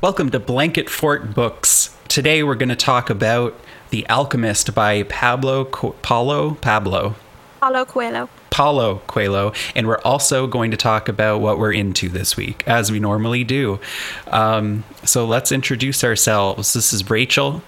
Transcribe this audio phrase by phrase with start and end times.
[0.00, 1.96] Welcome to Blanket Fort Books.
[2.06, 3.58] Today we're going to talk about
[3.90, 7.16] The Alchemist by Pablo Co- Paulo Pablo
[7.60, 8.28] Paulo Coelho.
[8.50, 12.92] Paulo Coelho, and we're also going to talk about what we're into this week, as
[12.92, 13.80] we normally do.
[14.28, 16.72] Um, so let's introduce ourselves.
[16.72, 17.62] This is Rachel,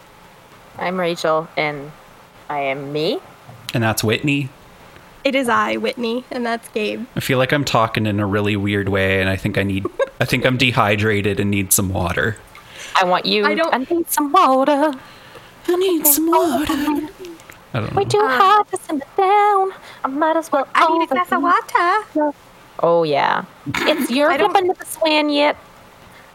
[0.79, 1.91] I'm Rachel, and
[2.49, 3.19] I am me.
[3.75, 4.49] and that's Whitney.
[5.25, 7.05] It is I, Whitney, and that's Gabe.
[7.16, 9.87] I feel like I'm talking in a really weird way, and I think I need,
[10.20, 12.37] I think I'm dehydrated and need some water.
[13.00, 13.45] I want you.
[13.45, 14.93] I don't- I need some water.
[15.69, 16.73] I need some water.
[17.73, 18.09] I don't We know.
[18.10, 19.73] too hard to send it down.
[20.05, 20.66] I might as well.
[20.74, 22.32] I need a glass of water.
[22.82, 25.57] Oh yeah, it's your I don't- the swan yet.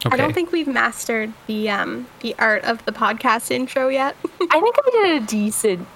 [0.06, 4.16] I don't think we've mastered the um the art of the podcast intro yet.
[4.24, 5.88] I think I did a decent.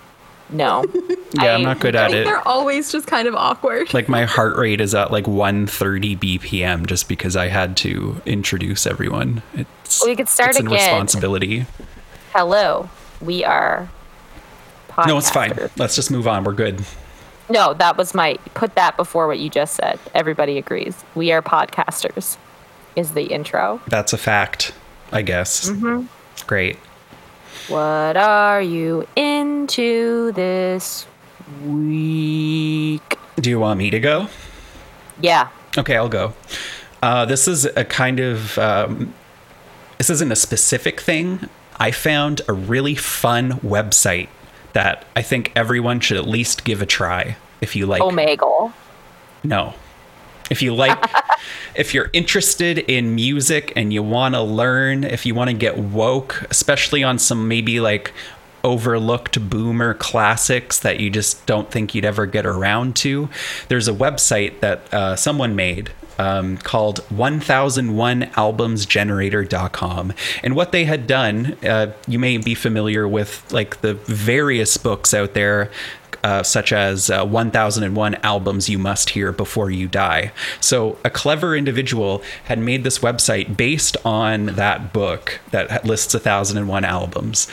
[0.49, 0.85] No.
[1.31, 2.23] Yeah, I'm not good at think it.
[2.25, 3.93] they're always just kind of awkward.
[3.93, 8.87] Like my heart rate is at like 130 BPM just because I had to introduce
[8.87, 9.43] everyone.
[9.53, 10.71] It's We could start it's again.
[10.71, 11.67] responsibility.
[12.33, 12.89] Hello,
[13.21, 13.91] we are.
[15.05, 15.53] No, it's fine.
[15.77, 16.43] Let's just move on.
[16.43, 16.83] We're good.
[17.47, 19.99] No, that was my put that before what you just said.
[20.15, 20.95] Everybody agrees.
[21.13, 22.37] We are podcasters.
[22.95, 23.81] Is the intro.
[23.87, 24.73] That's a fact,
[25.11, 25.69] I guess.
[25.69, 26.07] Mm-hmm.
[26.47, 26.77] Great.
[27.67, 29.07] What are you
[29.59, 31.05] into this
[31.65, 33.17] week?
[33.35, 34.27] Do you want me to go?
[35.21, 35.49] Yeah.
[35.77, 36.33] Okay, I'll go.
[37.03, 39.13] Uh, this is a kind of um,
[39.97, 41.49] this isn't a specific thing.
[41.77, 44.29] I found a really fun website
[44.73, 48.01] that I think everyone should at least give a try if you like.
[48.01, 48.71] Omegle.
[49.43, 49.73] No.
[50.49, 50.97] If you like,
[51.75, 55.77] if you're interested in music and you want to learn, if you want to get
[55.77, 58.13] woke, especially on some maybe like
[58.63, 63.29] overlooked boomer classics that you just don't think you'd ever get around to,
[63.67, 65.91] there's a website that uh, someone made.
[66.17, 70.13] Um, called 1001albumsgenerator.com.
[70.43, 75.13] And what they had done, uh, you may be familiar with like the various books
[75.13, 75.71] out there
[76.23, 80.31] uh, such as uh, 1001 albums you must hear before you die.
[80.59, 86.85] So, a clever individual had made this website based on that book that lists 1001
[86.85, 87.47] albums.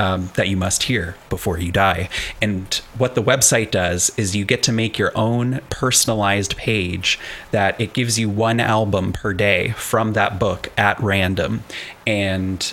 [0.00, 2.08] Um, that you must hear before you die.
[2.40, 7.18] And what the website does is you get to make your own personalized page
[7.50, 11.64] that it gives you one album per day from that book at random.
[12.06, 12.72] And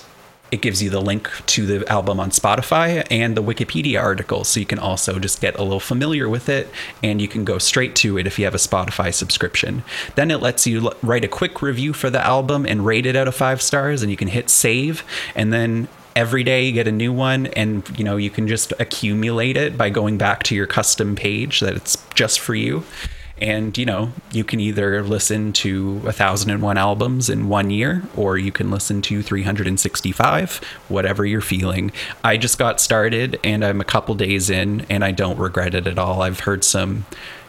[0.51, 4.43] it gives you the link to the album on Spotify and the Wikipedia article.
[4.43, 6.69] So you can also just get a little familiar with it
[7.03, 9.83] and you can go straight to it if you have a Spotify subscription.
[10.15, 13.27] Then it lets you write a quick review for the album and rate it out
[13.27, 15.03] of five stars and you can hit save.
[15.35, 18.73] And then every day you get a new one and you know you can just
[18.79, 22.83] accumulate it by going back to your custom page that it's just for you.
[23.39, 28.51] And you know you can either listen to 1001 albums in one year or you
[28.51, 30.57] can listen to 365
[30.87, 31.91] whatever you're feeling.
[32.23, 35.85] I just got started and i'm a couple days in and i don't regret it
[35.85, 36.23] at all.
[36.23, 37.05] I've heard some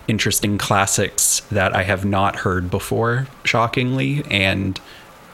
[0.08, 4.24] interesting classics that i have not heard before shockingly.
[4.30, 4.78] And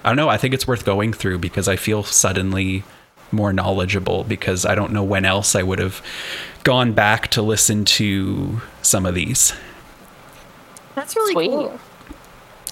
[0.05, 2.84] i don't know i think it's worth going through because i feel suddenly
[3.33, 6.03] more knowledgeable because i don't know when else i would have
[6.62, 9.53] gone back to listen to some of these
[10.95, 11.51] That's really Sweet.
[11.51, 11.79] cool.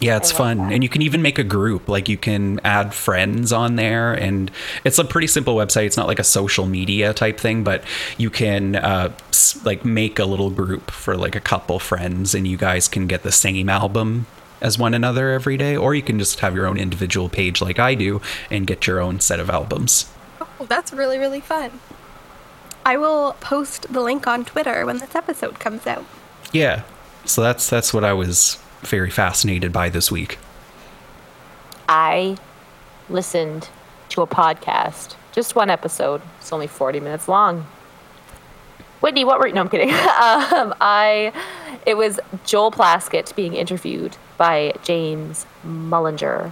[0.00, 0.58] yeah, it's fun.
[0.58, 0.72] that.
[0.72, 1.88] And you can even make a group.
[1.88, 4.12] Like you can add friends on there.
[4.14, 4.50] And
[4.84, 5.86] it's a pretty simple website.
[5.86, 7.82] It's not like a social media type thing, but
[8.18, 9.12] you can uh,
[9.64, 13.22] like make a little group for like a couple friends and you guys can get
[13.24, 14.26] the same album
[14.60, 15.76] as one another every day.
[15.76, 18.20] Or you can just have your own individual page like I do
[18.50, 20.06] and get your own set of albums.
[20.72, 21.80] That's really really fun.
[22.86, 26.06] I will post the link on Twitter when this episode comes out.
[26.50, 26.84] Yeah.
[27.26, 30.38] So that's that's what I was very fascinated by this week.
[31.90, 32.38] I
[33.10, 33.68] listened
[34.08, 36.22] to a podcast, just one episode.
[36.40, 37.66] It's only 40 minutes long.
[39.02, 39.52] Whitney, what were you?
[39.52, 39.60] no?
[39.60, 39.90] I'm kidding.
[39.94, 41.34] um, I,
[41.84, 46.50] it was Joel Plaskett being interviewed by James Mullinger,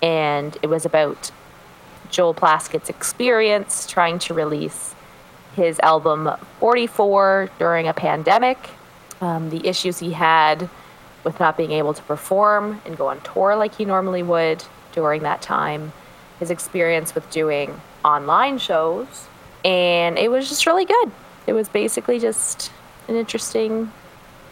[0.00, 1.32] and it was about
[2.10, 4.94] Joel Plaskett's experience trying to release
[5.54, 8.58] his album 44 during a pandemic,
[9.20, 10.68] um, the issues he had
[11.24, 15.22] with not being able to perform and go on tour like he normally would during
[15.22, 15.92] that time,
[16.38, 19.26] his experience with doing online shows,
[19.64, 21.10] and it was just really good.
[21.46, 22.70] It was basically just
[23.08, 23.92] an interesting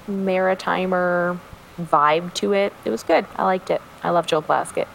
[0.08, 1.38] maritimer
[1.81, 2.73] vibe to it.
[2.85, 3.26] It was good.
[3.37, 3.82] I liked it.
[4.03, 4.88] I love Joel Plaskett.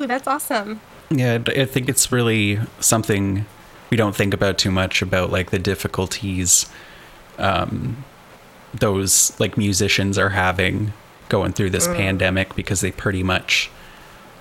[0.00, 0.80] Ooh, that's awesome.
[1.10, 3.44] Yeah, I think it's really something
[3.90, 6.70] we don't think about too much about like the difficulties
[7.38, 8.04] um,
[8.72, 10.92] those like musicians are having
[11.28, 13.70] going through this pandemic because they pretty much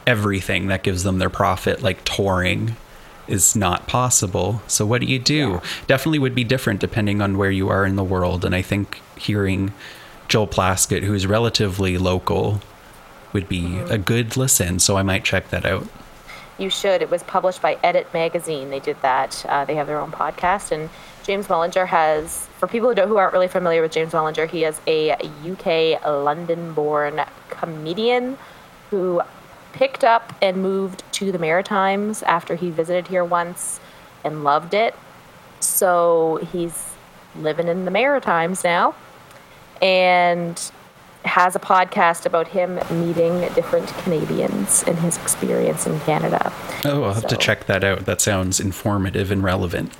[0.06, 2.75] everything that gives them their profit, like touring,
[3.27, 4.62] is not possible.
[4.68, 5.36] So what do you do?
[5.36, 5.60] Yeah.
[5.88, 8.44] Definitely would be different depending on where you are in the world.
[8.44, 9.71] And I think hearing
[10.27, 12.62] Joel Plaskett, who is relatively local,
[13.33, 14.80] would be a good listen.
[14.80, 15.88] So I might check that out.
[16.59, 17.01] You should.
[17.01, 18.69] It was published by Edit Magazine.
[18.69, 19.45] They did that.
[19.47, 20.89] Uh, they have their own podcast, and
[21.23, 22.47] James Mullinger has.
[22.59, 25.13] For people who don't, who aren't really familiar with James Mullinger, he is a
[25.50, 28.38] UK London-born comedian
[28.89, 29.21] who
[29.71, 33.79] picked up and moved to the Maritimes after he visited here once
[34.25, 34.94] and loved it.
[35.61, 36.89] So he's
[37.38, 38.95] living in the Maritimes now,
[39.81, 40.59] and
[41.25, 46.51] has a podcast about him meeting different Canadians and his experience in Canada.
[46.86, 48.06] Oh, I'll have to check that out.
[48.06, 49.94] That sounds informative and relevant.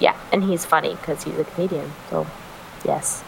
[0.00, 1.92] Yeah, and he's funny because he's a comedian.
[2.10, 2.26] So,
[2.84, 3.22] yes.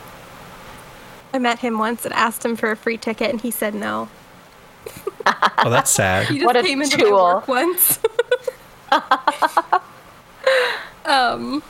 [1.33, 4.09] I met him once and asked him for a free ticket, and he said no.
[5.59, 6.27] Oh, that's sad.
[6.27, 7.17] He just What a came into my tool.
[7.17, 7.99] work once.
[11.05, 11.61] um,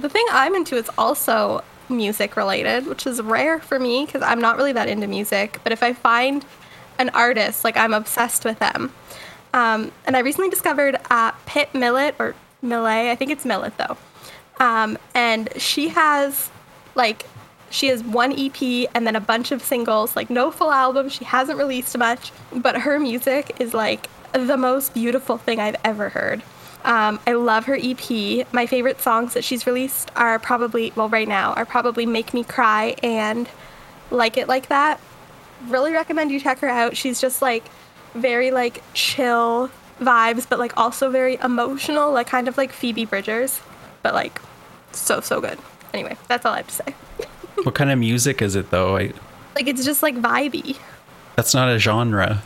[0.00, 4.40] the thing I'm into is also music related, which is rare for me because I'm
[4.40, 5.60] not really that into music.
[5.62, 6.44] But if I find
[6.98, 8.92] an artist, like I'm obsessed with them.
[9.54, 13.96] Um, and I recently discovered uh, Pitt Millet or Millet, I think it's Millet though.
[14.60, 16.50] Um, and she has
[16.94, 17.24] like
[17.70, 21.08] she has one EP and then a bunch of singles, like no full album.
[21.08, 26.08] She hasn't released much, but her music is like the most beautiful thing I've ever
[26.10, 26.42] heard.
[26.84, 28.46] Um, I love her EP.
[28.52, 32.44] My favorite songs that she's released are probably, well, right now, are probably Make Me
[32.44, 33.48] Cry and
[34.10, 35.00] Like It Like That.
[35.66, 36.96] Really recommend you check her out.
[36.96, 37.64] She's just like
[38.14, 39.70] very like chill
[40.00, 43.60] vibes, but like also very emotional, like kind of like Phoebe Bridgers,
[44.02, 44.40] but like
[44.92, 45.58] so, so good.
[45.92, 46.94] Anyway, that's all I have to say.
[47.64, 48.96] what kind of music is it though?
[48.96, 49.12] I,
[49.56, 50.78] Like it's just like vibey.
[51.34, 52.42] that's not a genre.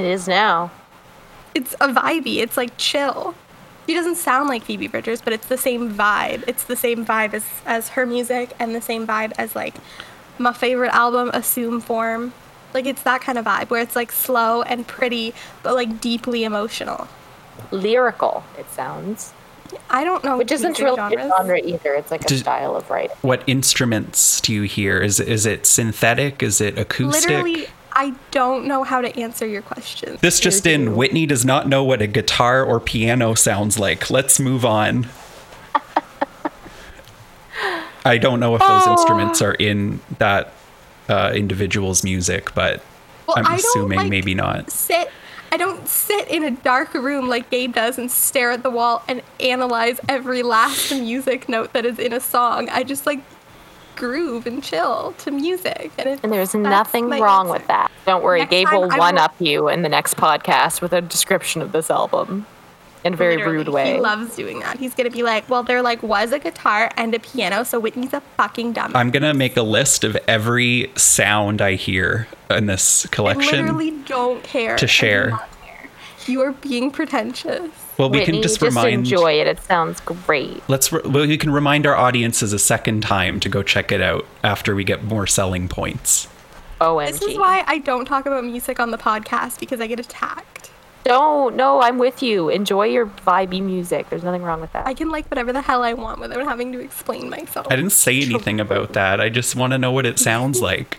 [0.00, 0.72] It is now.
[1.54, 2.36] It's a vibey.
[2.38, 3.34] It's like chill.
[3.86, 6.42] She doesn't sound like Phoebe Bridgers, but it's the same vibe.
[6.46, 9.74] It's the same vibe as, as her music and the same vibe as like
[10.38, 12.32] my favorite album, Assume Form.
[12.72, 16.44] Like it's that kind of vibe where it's like slow and pretty, but like deeply
[16.44, 17.06] emotional.
[17.70, 19.32] Lyrical, it sounds.
[19.90, 21.26] I don't know Which isn't music really genres.
[21.26, 21.94] a genre either.
[21.94, 23.16] It's like a Does- style of writing.
[23.22, 25.00] What instruments do you hear?
[25.00, 26.42] Is is it synthetic?
[26.42, 27.28] Is it acoustic?
[27.30, 27.66] Literally,
[27.96, 30.18] I don't know how to answer your question.
[30.20, 34.10] This just in, Whitney does not know what a guitar or piano sounds like.
[34.10, 35.06] Let's move on.
[38.04, 38.92] I don't know if those Oh.
[38.92, 40.52] instruments are in that
[41.08, 42.82] uh, individual's music, but
[43.26, 44.70] Well, I'm assuming like, maybe not.
[44.70, 45.10] sit
[45.52, 49.04] I don't sit in a dark room like Gabe does and stare at the wall
[49.06, 52.68] and analyze every last music note that is in a song.
[52.70, 53.20] I just like
[53.96, 55.92] groove and chill to music.
[55.98, 57.52] And, it, And there's nothing wrong answer.
[57.52, 57.90] with that.
[58.06, 61.62] Don't worry, Next Gabe will one up you in the next podcast with a description
[61.62, 62.46] of this album
[63.04, 63.94] in a very Literally, rude way.
[63.94, 64.78] He loves doing that.
[64.78, 68.14] He's gonna be like, well, there like was a guitar and a piano, so Whitney's
[68.14, 68.96] a fucking dumb.
[68.96, 73.54] I'm gonna make a list of every sound I hear in this collection.
[73.54, 74.76] I literally don't care.
[74.76, 75.30] to share.
[75.62, 75.90] care.
[76.26, 77.70] You are being pretentious.
[77.98, 79.08] Well, we Whitney, can just remind.
[79.08, 79.46] You enjoy it.
[79.46, 80.62] It sounds great.
[80.68, 80.92] Let's.
[80.92, 84.26] Re- well, we can remind our audiences a second time to go check it out
[84.42, 86.28] after we get more selling points.
[86.80, 87.06] OMG.
[87.06, 90.70] This is why I don't talk about music on the podcast because I get attacked.
[91.04, 91.54] Don't.
[91.54, 92.48] No, I'm with you.
[92.48, 94.08] Enjoy your vibey music.
[94.10, 94.86] There's nothing wrong with that.
[94.86, 97.66] I can like whatever the hell I want without having to explain myself.
[97.70, 99.20] I didn't say anything about that.
[99.20, 100.98] I just want to know what it sounds like.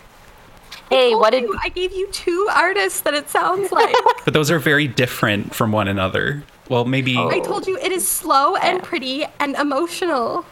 [0.89, 3.95] hey, what did you, I gave you two artists that it sounds like.
[4.25, 6.43] But those are very different from one another.
[6.69, 7.43] Well, maybe I oh.
[7.43, 10.45] told you it is slow and pretty and emotional.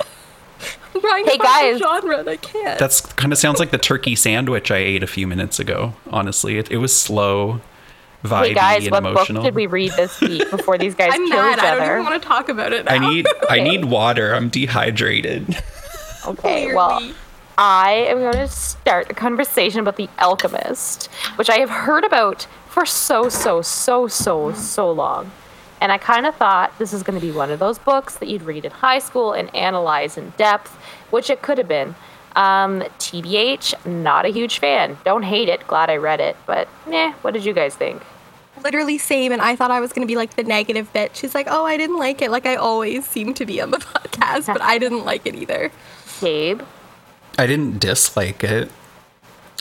[0.94, 1.78] I'm trying Hey, to a guys.
[1.78, 2.78] genre and I can't.
[2.78, 5.92] that's kind of sounds like the turkey sandwich I ate a few minutes ago.
[6.10, 7.60] Honestly, it, it was slow,
[8.24, 9.42] vibey, Hey guys, and what emotional.
[9.42, 11.58] book did we read this week before these guys I'm kill mad.
[11.58, 12.86] each I don't even want to talk about it.
[12.86, 12.92] Now.
[12.94, 14.34] I need I need water.
[14.34, 15.62] I'm dehydrated.
[16.26, 17.12] Okay, well,
[17.58, 22.46] I am going to start a conversation about The Alchemist, which I have heard about
[22.76, 25.30] for so, so, so, so, so long.
[25.80, 28.28] And I kind of thought this is going to be one of those books that
[28.28, 30.76] you'd read in high school and analyze in depth,
[31.08, 31.94] which it could have been.
[32.34, 34.98] Um, TBH, not a huge fan.
[35.06, 35.66] Don't hate it.
[35.66, 36.36] Glad I read it.
[36.44, 38.02] But, meh, what did you guys think?
[38.62, 41.16] literally same and I thought I was gonna be like the negative bitch.
[41.16, 43.76] She's like, Oh, I didn't like it, like I always seem to be on the
[43.94, 45.70] podcast, but I didn't like it either.
[46.20, 46.62] Gabe?
[47.38, 48.70] I didn't dislike it.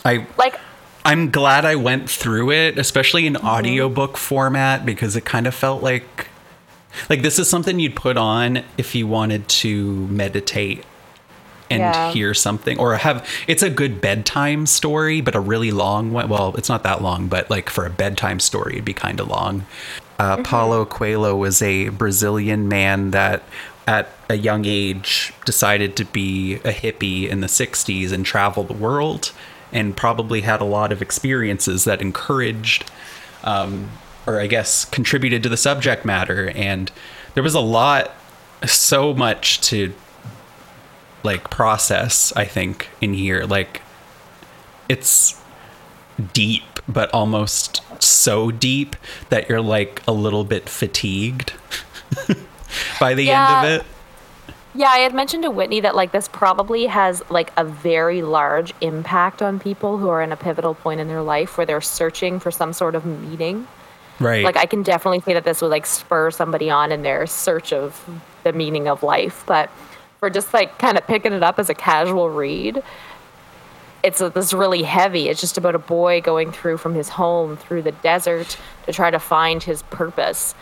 [0.06, 0.58] I Like,
[1.06, 5.84] I'm glad I went through it, especially in audiobook format because it kind of felt
[5.84, 6.28] like
[7.10, 10.84] like this is something you'd put on if you wanted to meditate
[11.70, 12.12] and Yeah.
[12.12, 16.54] hear something or have it's a good bedtime story but a really long one well
[16.58, 19.66] it's not that long but like for a bedtime story it'd be kind of long.
[20.20, 23.44] Uh, paulo coelho was a brazilian man that
[23.88, 28.74] at a young age decided to be a hippie in the 60s and travel the
[28.74, 29.32] world
[29.76, 32.90] and probably had a lot of experiences that encouraged
[33.44, 33.92] um,
[34.26, 36.50] or I guess contributed to the subject matter.
[36.56, 36.92] And
[37.36, 38.12] there was a lot,
[38.66, 39.94] so much to
[41.24, 43.44] like process, I think, in here.
[43.44, 43.82] Like,
[44.90, 45.40] it's
[46.34, 48.96] deep, but almost so deep
[49.30, 51.54] that you're like a little bit fatigued
[53.00, 53.58] by the Yeah.
[53.64, 53.95] end of it.
[54.76, 58.74] Yeah, I had mentioned to Whitney that like this probably has like a very large
[58.82, 62.40] impact on people who are in a pivotal point in their life where they're searching
[62.42, 63.68] for some sort of meaning.
[64.20, 64.44] Right.
[64.44, 67.72] Like I can definitely say that this would like spur somebody on in their search
[67.72, 68.06] of
[68.44, 69.70] the meaning of life, but
[70.20, 72.84] for just like kind of picking it up as a casual read,
[74.04, 75.30] it's a, this really heavy.
[75.30, 79.10] It's just about a boy going through from his home through the desert to try
[79.10, 80.54] to find his purpose.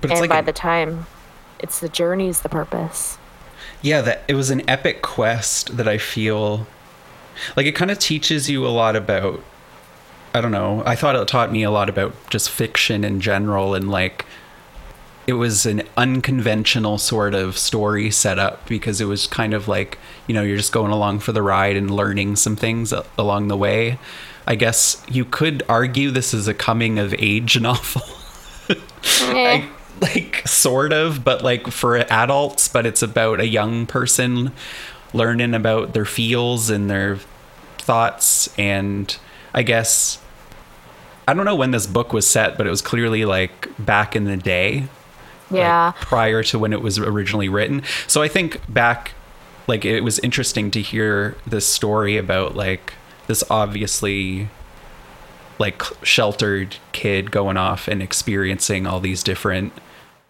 [0.00, 1.06] but and like by an- the time
[1.58, 3.17] it's the journey's the purpose.
[3.82, 6.66] Yeah that it was an epic quest that i feel
[7.56, 9.42] like it kind of teaches you a lot about
[10.34, 13.74] i don't know i thought it taught me a lot about just fiction in general
[13.74, 14.24] and like
[15.26, 20.34] it was an unconventional sort of story setup because it was kind of like you
[20.34, 23.98] know you're just going along for the ride and learning some things along the way
[24.46, 28.02] i guess you could argue this is a coming of age novel
[28.70, 29.62] Eh.
[29.62, 29.68] I,
[30.02, 34.52] like sort of but like for adults but it's about a young person
[35.12, 37.18] learning about their feels and their
[37.78, 38.48] thoughts.
[38.58, 39.16] And
[39.54, 40.20] i guess
[41.26, 44.24] i don't know when this book was set but it was clearly like back in
[44.24, 44.88] the day.
[45.50, 45.92] Like, yeah.
[45.96, 47.82] prior to when it was originally written.
[48.06, 49.12] So i think back
[49.66, 52.94] like it was interesting to hear this story about like
[53.26, 54.48] this obviously
[55.58, 59.72] like sheltered kid going off and experiencing all these different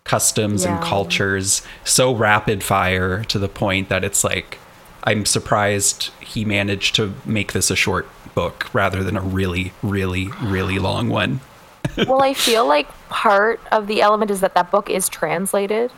[0.09, 4.59] customs and cultures so rapid fire to the point that it's like
[5.05, 10.29] I'm surprised he managed to make this a short book rather than a really really
[10.43, 11.41] really long one.
[11.97, 15.93] well, I feel like part of the element is that that book is translated.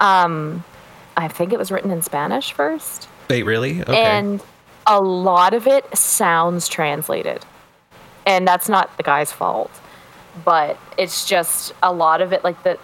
[0.00, 0.64] Um,
[1.16, 3.80] I think it was written in Spanish first, Wait, really?
[3.82, 3.96] Okay.
[3.96, 4.42] and
[4.86, 7.44] a lot of it sounds translated,
[8.26, 9.70] and that's not the guy's fault,
[10.44, 12.78] but it's just a lot of it like the.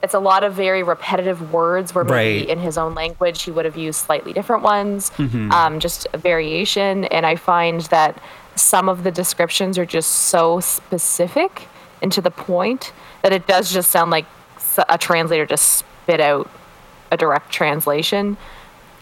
[0.00, 2.48] It's a lot of very repetitive words where maybe Right.
[2.48, 5.10] in his own language he would have used slightly different ones,
[5.50, 7.04] um, just a variation.
[7.06, 8.16] And I find that
[8.54, 11.66] some of the descriptions are just so specific
[12.00, 12.92] and to the point
[13.22, 14.26] that it does just sound like
[14.88, 16.48] a translator just spit out
[17.10, 18.36] a direct translation,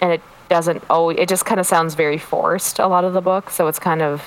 [0.01, 0.83] and it doesn't.
[0.89, 2.79] Oh, it just kind of sounds very forced.
[2.79, 4.23] A lot of the book, so it's kind of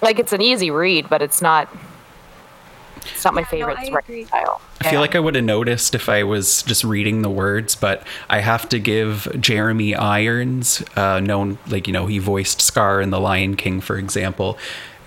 [0.00, 1.68] like it's an easy read, but it's not.
[3.14, 4.24] It's not my Yeah, no, favorite I writing agree.
[4.24, 4.60] style.
[4.80, 8.02] I feel like I would have noticed if I was just reading the words, but
[8.28, 13.10] I have to give Jeremy Irons, uh, known like you know he voiced Scar in
[13.10, 14.56] The Lion King, for example.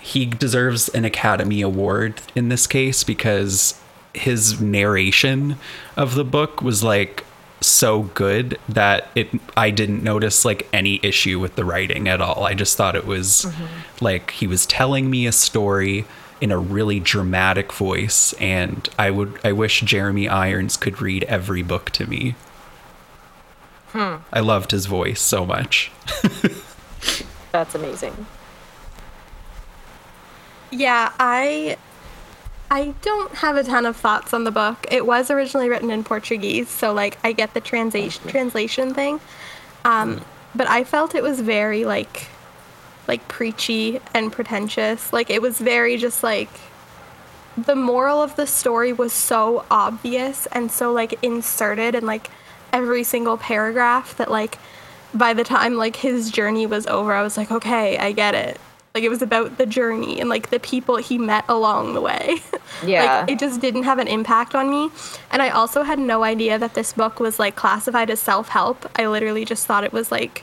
[0.00, 3.80] He deserves an Academy Award in this case because
[4.12, 5.56] his narration
[5.96, 7.24] of the book was like
[7.60, 12.44] so good that it I didn't notice like any issue with the writing at all.
[12.44, 13.46] I just thought it was
[14.02, 16.04] like he was telling me a story
[16.44, 21.62] in a really dramatic voice and I would I wish Jeremy Irons could read every
[21.62, 22.34] book to me.
[24.30, 25.90] I loved his voice so much.
[27.52, 28.26] That's amazing.
[30.70, 31.78] Yeah, I
[32.70, 34.86] I don't have a ton of thoughts on the book.
[34.90, 39.18] It was originally written in Portuguese, so like I get the translation translation thing.
[39.86, 40.20] Um,
[40.54, 42.26] but I felt it was very like
[43.06, 45.12] like preachy and pretentious.
[45.12, 46.48] Like it was very just like
[47.56, 52.30] the moral of the story was so obvious and so like inserted in like
[52.72, 54.58] every single paragraph that like
[55.12, 58.60] by the time like his journey was over I was like okay I get it
[58.92, 62.36] like it was about the journey and like the people he met along the way
[62.84, 63.20] Yeah.
[63.20, 64.90] like it just didn't have an impact on me
[65.30, 69.06] and I also had no idea that this book was like classified as self-help I
[69.06, 70.42] literally just thought it was like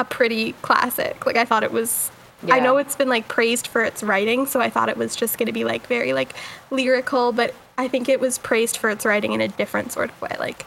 [0.00, 2.10] a pretty classic like I thought it was
[2.48, 5.36] I know it's been like praised for its writing, so I thought it was just
[5.36, 6.32] going to be like very like
[6.70, 10.20] lyrical, but I think it was praised for its writing in a different sort of
[10.22, 10.34] way.
[10.38, 10.64] Like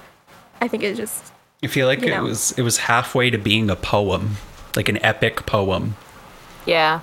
[0.62, 2.24] I think it just I feel like You it know.
[2.26, 4.38] was it was halfway to being a poem,
[4.76, 5.96] like an epic poem.
[6.68, 7.00] Yeah.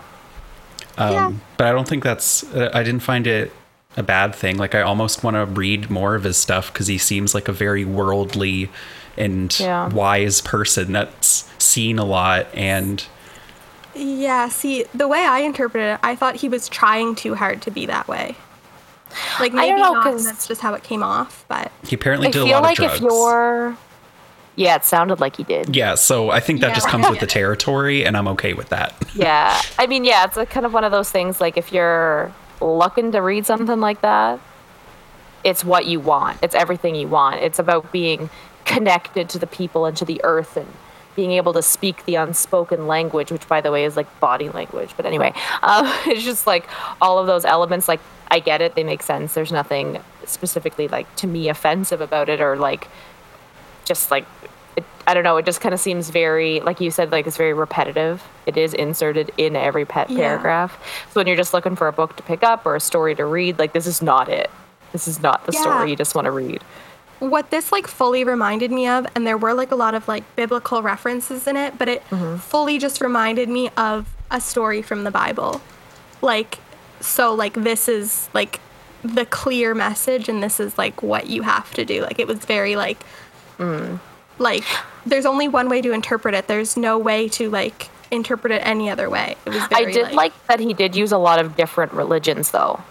[0.96, 1.32] Um, Yeah.
[1.56, 2.44] But I don't think that's.
[2.54, 3.52] Uh, I didn't find it
[3.96, 4.56] a bad thing.
[4.56, 7.52] Like I almost want to read more of his stuff because he seems like a
[7.52, 8.70] very worldly
[9.16, 9.88] and Yeah.
[9.88, 13.04] wise person that's seen a lot and
[13.94, 17.70] Yeah, see, the way I interpreted it, I thought he was trying too hard to
[17.70, 18.36] be that way.
[19.40, 21.44] Like I maybe don't know, not, 'cause- and that's just how it came off.
[21.48, 22.94] But he apparently I did a feel lot like of drugs.
[22.96, 23.76] if you're.
[24.56, 25.74] Yeah, it sounded like he did.
[25.74, 26.74] yeah, so I think that Yeah.
[26.74, 28.92] just comes with the territory, and I'm okay with that.
[29.14, 29.60] Yeah.
[29.78, 33.10] I mean, yeah, it's a kind of one of those things like if you're looking
[33.12, 34.38] to read something like that,
[35.42, 36.38] it's what you want.
[36.42, 37.36] It's everything you want.
[37.40, 38.28] It's about being
[38.74, 40.66] connected to the people and to the earth and
[41.16, 44.94] being able to speak the unspoken language, which, by the way, is like body language.
[44.96, 46.68] But anyway, um, it's just like
[47.00, 47.88] all of those elements.
[47.88, 48.00] Like,
[48.30, 48.74] I get it.
[48.76, 49.34] They make sense.
[49.34, 52.86] There's nothing specifically like to me offensive about it or like
[53.84, 54.24] just like
[54.76, 55.36] it, I don't know.
[55.36, 58.22] It just kind of seems very, like you said, like it's very repetitive.
[58.46, 60.18] It is inserted in every pet Yeah.
[60.18, 60.78] paragraph.
[61.10, 63.24] So when you're just looking for a book to pick up or a story to
[63.24, 64.48] read, like this is not it.
[64.92, 65.60] This is not the Yeah.
[65.62, 66.62] story you just want to read.
[67.20, 70.24] What this like fully reminded me of, and there were like a lot of like
[70.36, 72.36] biblical references in it, but it mm-hmm.
[72.36, 75.60] fully just reminded me of a story from the Bible.
[76.22, 76.58] Like,
[77.00, 78.60] so like this is like
[79.02, 82.02] the clear message, and this is like what you have to do.
[82.02, 83.04] Like it was very like,
[83.58, 84.00] mm.
[84.38, 84.64] like
[85.06, 86.48] there's only one way to interpret it.
[86.48, 89.36] There's no way to like interpret it any other way.
[89.46, 89.62] It was.
[89.64, 92.82] I Very, did like that he did use a lot of different religions, though.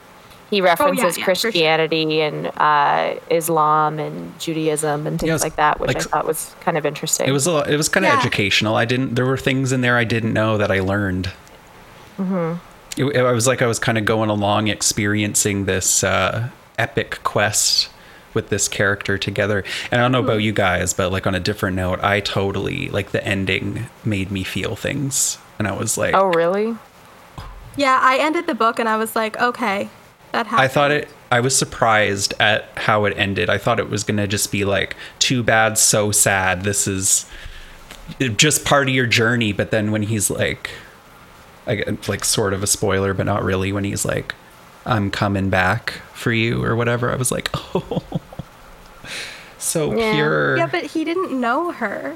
[0.50, 1.52] He references Oh, yeah, for sure.
[1.52, 6.26] Christianity and uh, Islam and Judaism and things Yeah, it's like that, which I thought
[6.26, 7.28] was kind of interesting.
[7.28, 8.76] It was a, it was kind of educational.
[8.76, 9.16] I didn't.
[9.16, 11.32] There were things in there I didn't know that I learned.
[12.18, 13.02] Mm-hmm.
[13.02, 17.90] It, I was like I was kind of going along, experiencing this uh, epic quest
[18.34, 19.64] with this character together.
[19.92, 22.90] And I don't know about you guys, but like on a different note, I totally
[22.90, 26.76] like the ending made me feel things, and I was like, oh, really?
[27.76, 29.90] Yeah, I ended the book, and I was like, okay,
[30.32, 30.62] that happened.
[30.62, 31.08] I thought it.
[31.32, 33.50] I was surprised at how it ended.
[33.50, 36.64] I thought it was gonna just be like, too bad, so sad.
[36.64, 37.26] This is
[38.38, 39.54] just part of your journey.
[39.54, 40.72] But then when he's like,
[41.68, 43.72] I get like sort of a spoiler, but not really.
[43.72, 44.34] When he's like,
[44.86, 47.12] I'm coming back for you or whatever.
[47.12, 48.02] I was like, oh,
[49.58, 50.14] so Yeah.
[50.14, 50.58] pure.
[50.58, 52.16] Yeah, but he didn't know her.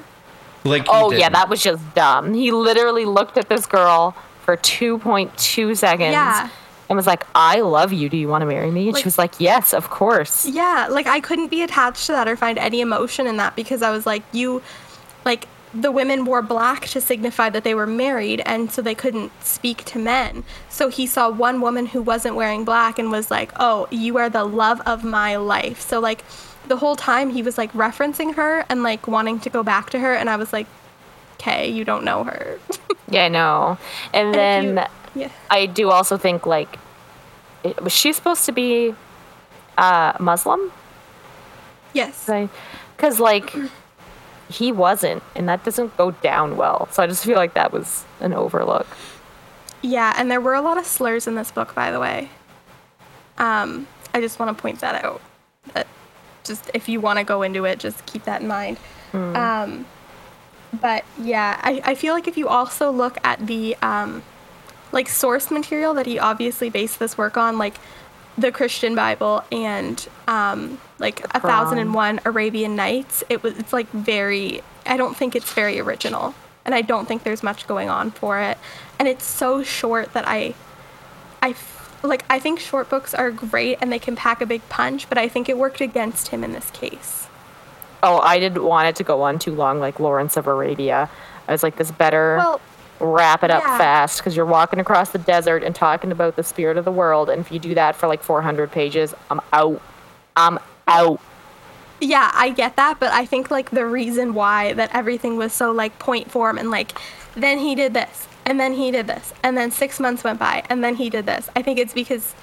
[0.63, 2.33] like, Oh yeah, that was just dumb.
[2.33, 6.49] He literally looked at this girl for 2.2 seconds Yeah.
[6.93, 8.07] And was like, "I love you.
[8.09, 10.87] Do you want to marry me?" And Like- she was like, "Yes, of course." Yeah,
[10.89, 13.89] like I couldn't be attached to that or find any emotion in that because I
[13.91, 14.61] was like, you,
[15.25, 19.31] like, the women wore black to signify that they were married and so they couldn't
[19.43, 20.43] speak to men.
[20.69, 24.29] So he saw one woman who wasn't wearing black and was like, oh, you are
[24.29, 25.81] the love of my life.
[25.81, 26.23] So, like,
[26.67, 29.99] the whole time he was like referencing her and like wanting to go back to
[29.99, 30.13] her.
[30.13, 30.67] And I was like,
[31.35, 32.59] okay, you don't know her.
[33.09, 33.77] Yeah, I know.
[34.13, 34.63] And And then
[35.15, 35.29] you- yeah.
[35.49, 36.77] I do also think like,
[37.81, 38.95] was she supposed to be
[39.77, 40.71] uh, Muslim?
[41.93, 42.29] Yes.
[42.95, 43.55] Because like,
[44.49, 46.87] he wasn't, and that doesn't go down well.
[46.91, 48.87] So I just feel like that was an overlook.
[49.81, 52.29] Yeah, and there were a lot of slurs in this book, by the way.
[53.37, 55.21] Um, I just want to point that out.
[55.73, 55.87] That
[56.43, 58.77] just if you want to go into it, just keep that in mind.
[59.13, 59.85] Um,
[60.81, 64.23] but yeah, I, I feel like if you also look at the um,
[64.93, 67.75] like source material that he obviously based this work on, like
[68.37, 73.73] the Christian Bible and um, like a thousand and one Arabian Nights, it was it's
[73.73, 74.61] like very.
[74.85, 78.39] I don't think it's very original, and I don't think there's much going on for
[78.39, 78.57] it,
[78.99, 80.53] and it's so short that I,
[81.41, 84.67] I f- like I think short books are great and they can pack a big
[84.69, 87.27] punch, but I think it worked against him in this case.
[88.01, 91.09] Oh, I didn't want it to go on too long, like Lawrence of Arabia.
[91.47, 92.61] I was like, this better Well,
[93.03, 93.77] wrap it up yeah.
[93.77, 97.29] fast because you're walking across the desert and talking about the spirit of the world.
[97.29, 99.81] And if you do that for like 400 pages, I'm out.
[100.35, 101.19] I'm out.
[102.01, 105.71] Yeah, I get that, but I think like the reason why that everything was so
[105.71, 106.97] like point form and like
[107.35, 110.63] then he did this and then he did this and then 6 months went by
[110.69, 111.49] and then he did this.
[111.55, 112.35] I think it's because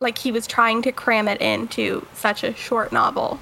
[0.00, 3.38] like he was trying to cram it into such a short novel.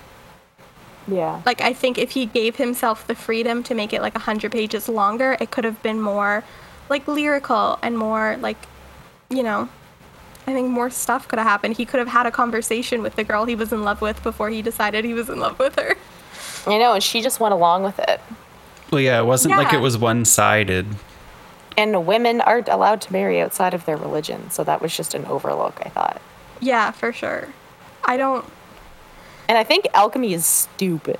[1.07, 1.43] Yeah.
[1.45, 4.89] Like I think if he gave himself the freedom to make it like 100 pages
[4.89, 6.45] longer, it could have been more
[6.89, 8.59] like lyrical and more like
[9.31, 9.69] you know,
[10.47, 11.77] I think more stuff could have happened.
[11.77, 14.51] He could have had a conversation with the girl he was in love with before
[14.51, 15.97] he decided he was in love with her.
[16.67, 18.21] I know, and she just went along with it.
[18.91, 20.87] Well, yeah, it wasn't like it was one sided.
[21.77, 25.25] And women aren't allowed to marry outside of their religion, so that was just an
[25.27, 26.23] overlook, I thought.
[26.61, 27.49] Yeah, for sure.
[28.05, 28.45] I don't.
[29.49, 31.19] And I think alchemy is stupid.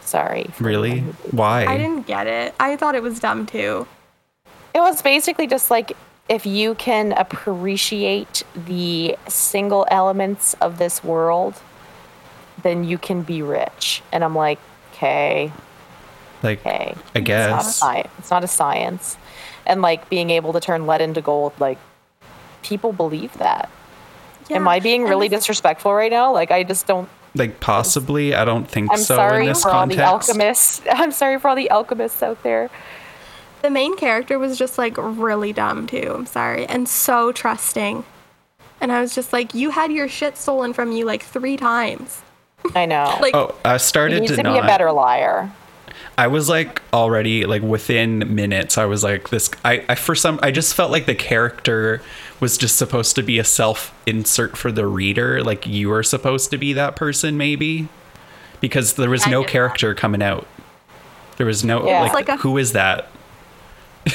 [0.00, 0.50] Sorry.
[0.58, 1.00] Really?
[1.30, 1.66] Why?
[1.66, 2.54] I didn't get it.
[2.58, 3.86] I thought it was dumb too.
[4.74, 5.92] It was basically just like
[6.28, 11.54] if you can appreciate the single elements of this world,
[12.62, 14.02] then you can be rich.
[14.12, 14.58] And I'm like,
[14.92, 15.50] okay,
[16.42, 16.94] Like, okay.
[17.14, 17.50] I guess.
[17.76, 18.04] It's not, a guess.
[18.06, 19.16] sci- it's not a science.
[19.66, 21.78] And like being able to turn lead into gold, like
[22.62, 23.70] people believe that.
[24.50, 26.32] Am I being really disrespectful right now?
[26.32, 28.34] Like I just don't Like, possibly.
[28.34, 28.92] I don't think so.
[28.94, 29.98] I'm so in sorry this for all context.
[29.98, 30.82] the alchemists.
[30.92, 32.70] I'm sorry for all the alchemists out there.
[33.62, 36.12] The main character was just like really dumb too.
[36.14, 38.04] I'm sorry, and so trusting.
[38.80, 42.22] And I was just like, you had your shit stolen from you like three times.
[42.76, 43.16] I know.
[43.20, 44.62] Like, Oh, I he started needs to to be not.
[44.64, 45.50] a better liar.
[46.16, 48.78] I was like already like within minutes.
[48.78, 49.50] I was like this.
[49.64, 52.00] I, I for some I just felt like the character
[52.40, 55.42] was just supposed to be a self insert for the reader.
[55.42, 57.88] Like you were supposed to be that person, maybe,
[58.60, 59.52] because there was I no get that.
[59.52, 60.46] character coming out.
[61.36, 62.02] There was no Yeah.
[62.02, 63.08] like, like a- who is that?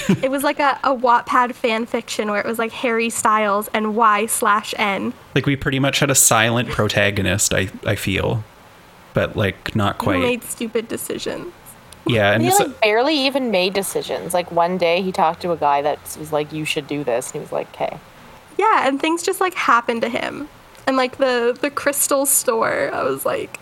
[0.09, 3.95] it was like a, a Wattpad fan fiction where it was like Harry Styles and
[3.95, 5.13] Y slash N.
[5.35, 7.53] Like we pretty much had a silent protagonist.
[7.53, 8.43] I I feel,
[9.13, 10.19] but like not Who quite.
[10.19, 11.53] made stupid decisions.
[12.07, 14.33] yeah, and He it's, like barely even made decisions.
[14.33, 17.27] Like one day he talked to a guy that was like, "You should do this,"
[17.27, 17.97] and he was like, "Okay."
[18.57, 20.49] Yeah, and things just like happened to him.
[20.85, 23.59] And like the the crystal store, I was like,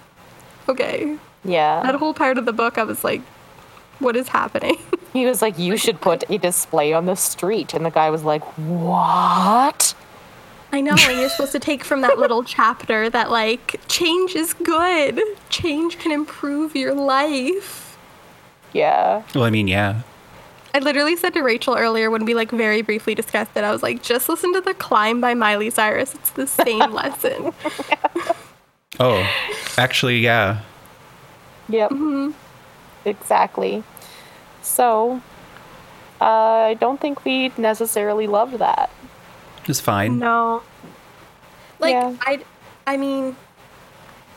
[0.67, 1.17] okay.
[1.43, 1.81] Yeah.
[1.83, 3.21] That whole part of the book, I was like,
[3.99, 4.77] what is happening?
[5.13, 8.23] He was like, "You should put a display on the street," and the guy was
[8.23, 9.93] like, "What?"
[10.71, 14.53] I know, and you're supposed to take from that little chapter that like change is
[14.53, 15.19] good.
[15.49, 17.97] Change can improve your life.
[18.71, 19.23] Yeah.
[19.35, 20.03] well, I mean, yeah.
[20.73, 23.83] I literally said to Rachel earlier when we like very briefly discussed it, I was
[23.83, 26.15] like, just listen to the climb by Miley Cyrus.
[26.15, 27.53] It's the same lesson.
[28.99, 29.25] Oh,
[29.77, 30.59] actually, yeah.
[31.69, 31.93] Yep.
[33.05, 33.83] Exactly.
[34.61, 35.21] So,
[36.19, 38.91] uh, I don't think we necessarily loved that.
[39.65, 40.19] It's fine.
[40.19, 40.61] No.
[41.79, 42.15] Like Yeah.
[42.21, 42.41] I
[42.85, 43.35] I mean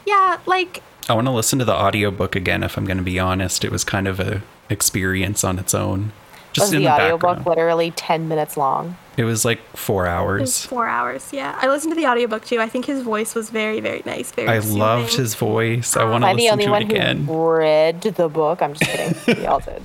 [0.06, 3.18] yeah, like I want to listen to the audiobook again if I'm going to be
[3.18, 3.64] honest.
[3.64, 6.12] It was kind of a experience on its own.
[6.54, 7.46] Just Was in the, the, audiobook background.
[7.46, 8.96] literally 10 minutes long?
[9.16, 10.66] It was like 4 it was hours.
[10.66, 11.58] four hours, yeah.
[11.60, 12.60] I listened to the audiobook too.
[12.60, 14.30] I think his voice was very, very nice.
[14.32, 15.96] Very I loved his voice.
[15.96, 17.24] I want to Am I the listen only to one it again.
[17.26, 18.62] who read the book?
[18.62, 19.16] I'm just kidding.
[19.42, 19.84] we all did.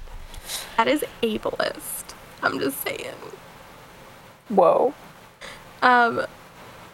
[0.78, 2.14] That is ableist.
[2.44, 3.14] I'm just saying.
[4.50, 4.94] Whoa.
[5.82, 6.26] Um,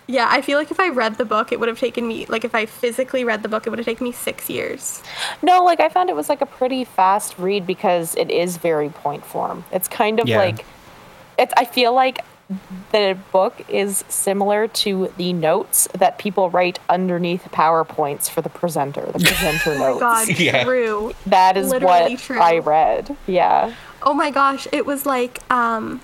[0.07, 2.43] yeah, I feel like if I read the book, it would have taken me like
[2.45, 5.01] if I physically read the book, it would have taken me six years.
[5.41, 8.89] No, like I found it was like a pretty fast read because it is very
[8.89, 9.63] point form.
[9.71, 10.37] It's kind of Yeah.
[10.37, 10.65] like
[11.37, 12.23] it's I feel like
[12.91, 19.01] the book is similar to the notes that people write underneath PowerPoints for the presenter,
[19.07, 19.99] the presenter Oh my notes.
[19.99, 20.63] god, Yeah.
[20.63, 21.13] true.
[21.25, 22.39] That is Literally what true.
[22.39, 23.17] I read.
[23.25, 23.73] Yeah.
[24.03, 26.01] Oh my gosh, it was like um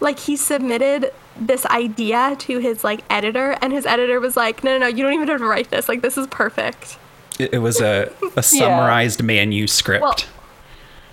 [0.00, 4.72] like he submitted this idea to his like editor and his editor was like, "No,
[4.72, 5.88] no, no, you don't even have to write this.
[5.88, 6.98] Like this is perfect."
[7.38, 10.02] It, it was a, a summarized manuscript.
[10.02, 10.16] Well,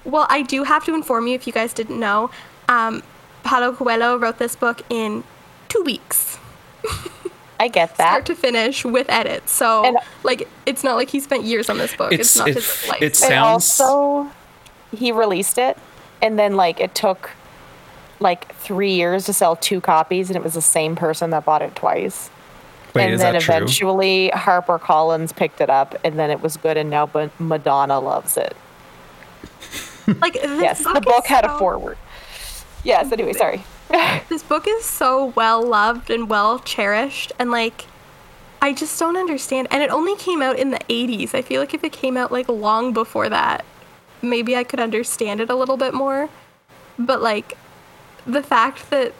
[0.05, 2.29] Well, I do have to inform you if you guys didn't know,
[2.69, 3.03] um
[3.43, 5.23] Paulo Coelho wrote this book in
[5.69, 6.37] 2 weeks.
[7.59, 8.09] I get that.
[8.09, 9.51] Start to finish with edits.
[9.51, 12.11] So, And- like it's not like he spent years on this book.
[12.11, 13.01] It's, It's- not it his f- life.
[13.01, 14.29] it's- And sounds- also
[14.95, 15.77] he released it
[16.21, 17.31] and then like it took
[18.19, 21.61] like 3 years to sell two copies and it was the same person that bought
[21.61, 22.29] it twice.
[22.95, 23.55] Wait, and is then that true?
[23.55, 27.99] eventually Harper Collins picked it up and then it was good and now but Madonna
[27.99, 28.55] loves it.
[30.21, 31.97] like this Yes, book the book is had a so- forward.
[32.83, 33.63] Yes, anyway, sorry.
[34.29, 37.85] This book is so well loved and well cherished, and like,
[38.61, 39.67] I just don't understand.
[39.71, 41.33] And it only came out in the 80s.
[41.33, 43.63] I feel like if it came out like long before that,
[44.21, 46.29] maybe I could understand it a little bit more.
[46.99, 47.57] But like,
[48.27, 49.13] the fact that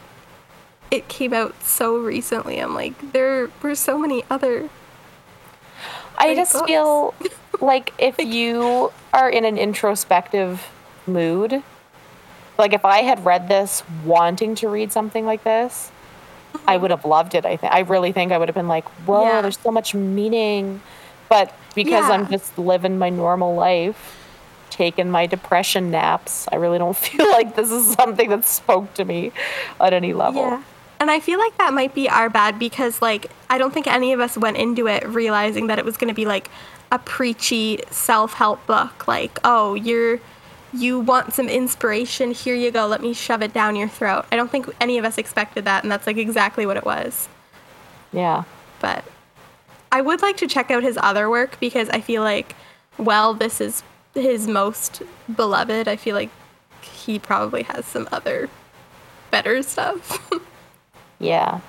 [0.90, 4.68] it came out so recently, I'm like, there were so many other.
[6.16, 6.66] I just books.
[6.66, 7.14] feel
[7.60, 10.66] like if you are in an introspective
[11.06, 11.62] mood,
[12.58, 15.90] like if I had read this wanting to read something like this,
[16.66, 16.82] I mm-hmm.
[16.82, 17.46] would have loved it.
[17.46, 19.42] I think I really think I would have been like, "Whoa, Yeah.
[19.42, 20.80] there's so much meaning."
[21.28, 24.27] But because I'm just living my normal life,
[24.78, 29.04] taking my depression naps, I really don't feel like this is something that spoke to
[29.04, 29.32] me
[29.80, 30.42] at any level.
[30.42, 30.62] Yeah.
[31.00, 34.12] And I feel like that might be our bad because, like, I don't think any
[34.12, 36.50] of us went into it realizing that it was going to be like
[36.90, 39.06] a preachy self help book.
[39.06, 40.20] Like, oh, you're.
[40.70, 42.32] You want some inspiration?
[42.32, 42.86] Here you go.
[42.86, 44.26] Let me shove it down your throat.
[44.30, 47.26] I don't think any of us expected that, and that's like exactly what it was.
[48.12, 48.44] Yeah.
[48.78, 49.02] But
[49.90, 52.54] I would like to check out his other work because I feel like,
[52.98, 53.82] well, this is
[54.18, 55.02] his most
[55.34, 55.88] beloved.
[55.88, 56.30] I feel like
[56.82, 58.48] he probably has some other
[59.30, 60.30] better stuff.
[61.20, 61.60] Yeah.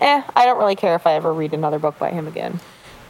[0.00, 2.58] Eh, I don't really care if I ever read another book by him again.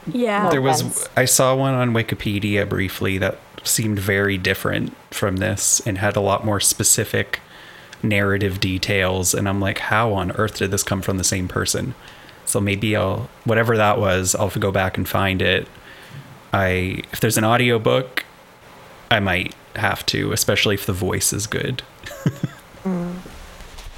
[0.07, 0.51] yeah.
[0.51, 1.09] There was.
[1.17, 6.21] I saw one on Wikipedia briefly that seemed very different from this and had a
[6.21, 7.41] lot more specific
[8.03, 11.95] narrative details and I'm like how on earth did this come from the same person?
[12.45, 15.67] So maybe I'll whatever that was, I'll go back and find it.
[16.53, 18.24] I if there's an audiobook,
[19.15, 21.83] I might have to, especially if the voice is good.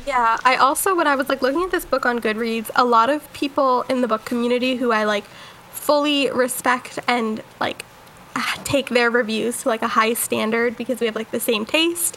[0.07, 3.11] Yeah, I also when I was like looking at this book on Goodreads, a lot
[3.11, 5.25] of people in the book community who I like
[5.73, 7.85] fully respect and like
[8.65, 12.17] take their reviews to like a high standard because we have like the same taste,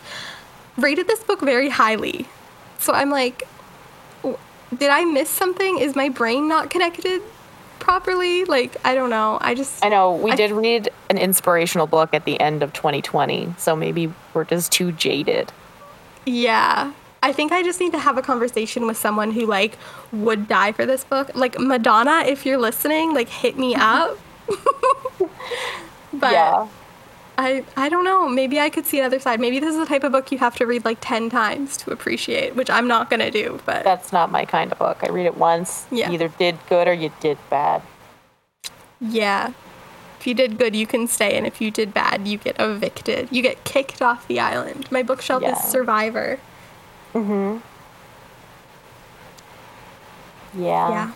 [0.78, 2.28] rated this book very highly.
[2.78, 3.48] So I'm like
[4.78, 5.80] did I miss something?
[5.80, 7.24] Is my brain not connected
[7.80, 8.46] properly?
[8.46, 9.38] Like I don't know.
[9.42, 12.74] I just I know we I- did read an inspirational book at the end of
[12.74, 15.52] 2020, so maybe we're just too jaded.
[16.26, 16.94] Yeah.
[17.22, 19.78] I think I just need to have a conversation with someone who like
[20.14, 21.32] would die for this book.
[21.36, 24.18] Like Madonna, if you're listening, like hit me up.
[26.14, 26.68] but yeah.
[27.42, 28.28] I I don't know.
[28.28, 29.40] Maybe I could see another side.
[29.40, 31.92] Maybe this is the type of book you have to read like 10 times to
[31.92, 34.98] appreciate, which I'm not going to do, but That's not my kind of book.
[35.04, 35.86] I read it once.
[35.90, 36.08] Yeah.
[36.10, 37.82] You either did good or you did bad.
[39.00, 39.52] yeah.
[40.20, 43.30] If you did good, you can stay, and if you did bad, you get evicted.
[43.32, 44.92] You get kicked off the island.
[44.92, 45.54] My bookshelf Yeah.
[45.58, 46.40] is Survivor.
[47.14, 47.62] Mhm.
[50.54, 50.90] Yeah.
[50.90, 51.12] yeah.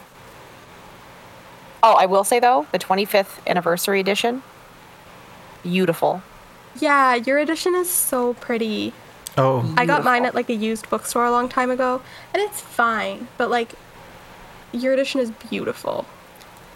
[1.82, 4.42] Oh, I will say though, the 25th anniversary edition,
[5.63, 6.21] beautiful.
[6.80, 8.93] Yeah, your edition is so pretty.
[9.38, 12.02] Oh, I got mine at like a used bookstore a long time ago,
[12.34, 13.28] and it's fine.
[13.38, 13.73] But like,
[14.71, 16.06] your edition is beautiful.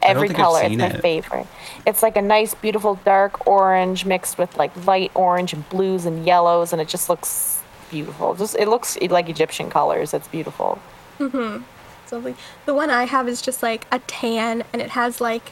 [0.01, 1.01] Every color, it's my it.
[1.01, 1.47] favorite.
[1.85, 6.25] It's like a nice, beautiful dark orange mixed with like light orange and blues and
[6.25, 8.33] yellows, and it just looks beautiful.
[8.35, 10.13] Just it looks like Egyptian colors.
[10.13, 10.79] It's beautiful.
[11.19, 11.63] Mm-hmm.
[12.03, 12.35] It's lovely.
[12.65, 15.51] The one I have is just like a tan, and it has like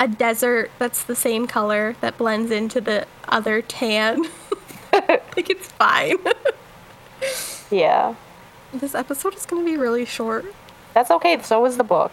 [0.00, 4.24] a desert that's the same color that blends into the other tan.
[4.92, 6.18] I think it's fine.
[7.70, 8.14] Yeah,
[8.72, 10.44] this episode is going to be really short.
[10.92, 11.40] that's okay.
[11.42, 12.12] So was the book.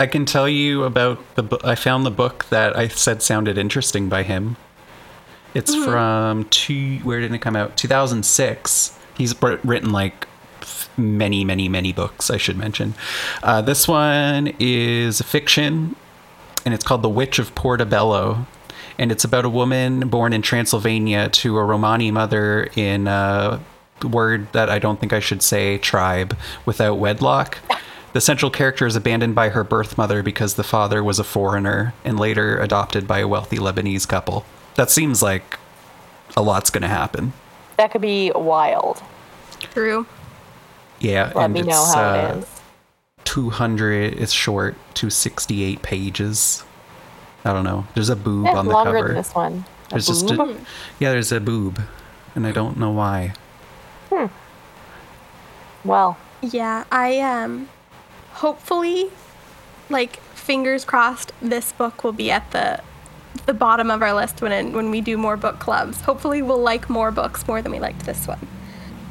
[0.00, 1.60] I can tell you about the book.
[1.64, 4.56] I found the book that I said sounded interesting by him.
[5.54, 6.98] It's from two.
[7.00, 7.76] Where did it come out?
[7.76, 8.98] 2006.
[9.16, 10.26] He's wr- written like
[10.96, 12.30] many, many, many books.
[12.30, 12.94] I should mention.
[13.42, 15.94] Uh, this one is fiction,
[16.64, 18.46] and it's called The Witch of Portobello.
[18.98, 23.60] And it's about a woman born in Transylvania to a Romani mother in a
[24.04, 27.58] word that I don't think I should say tribe without wedlock.
[28.12, 31.94] The central character is abandoned by her birth mother because the father was a foreigner
[32.04, 34.44] and later adopted by a wealthy Lebanese couple.
[34.74, 35.58] That seems like
[36.36, 37.32] a lot's going to happen.
[37.76, 39.02] That could be wild.
[39.72, 40.06] True.
[40.98, 42.59] Yeah, Let and me know how uh, it is.
[43.30, 46.64] 200, it's short, 268 pages.
[47.44, 47.86] I don't know.
[47.94, 49.06] There's a boob Yeah, on the longer cover.
[49.06, 49.64] than this one.
[49.86, 50.56] A There's just a,
[50.98, 51.80] yeah, there's a boob,
[52.34, 53.34] and I don't know why.
[54.08, 54.26] hmm
[55.84, 57.68] well, Yeah, I um
[58.32, 59.10] hopefully
[59.88, 62.80] like fingers crossed this book will be at the
[63.46, 66.00] the bottom of our list when it, when we do more book clubs.
[66.00, 68.44] Hopefully we'll like more books more than we liked this one.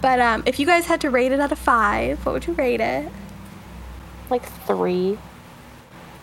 [0.01, 2.53] But um if you guys had to rate it out of 5, what would you
[2.53, 3.09] rate it?
[4.29, 5.17] Like three.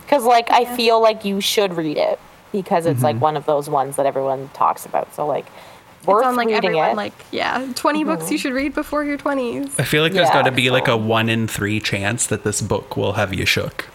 [0.03, 2.19] Because like I feel like you should read it
[2.53, 3.05] because it's Mm-hmm.
[3.05, 5.13] like one of those ones that everyone talks about.
[5.15, 5.47] So like
[6.07, 6.97] worth it's on like reading everyone it.
[6.97, 9.79] like yeah, 20 books you should read before your 20s.
[9.81, 12.45] I feel like there's Yeah, got to be like a one in three chance that
[12.45, 13.87] this book will have you shook.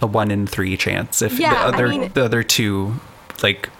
[0.00, 1.22] A one in three chance.
[1.22, 2.96] If Yeah, the other mean- the other two,
[3.42, 3.70] like,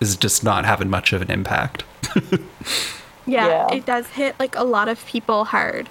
[0.00, 1.84] is just not having much of an impact.
[3.24, 3.74] Yeah, Yeah.
[3.76, 5.88] it does hit like a lot of people hard.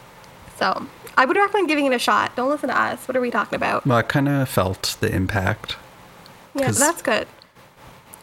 [0.57, 0.85] So,
[1.17, 2.35] I would recommend giving it a shot.
[2.35, 3.07] Don't listen to us.
[3.07, 3.85] What are we talking about?
[3.85, 5.75] Well, I kind of felt the impact.
[6.55, 7.27] Yeah, 'Cause- that's good.